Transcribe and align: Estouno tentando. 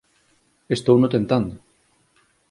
Estouno 0.75 1.07
tentando. 1.15 1.53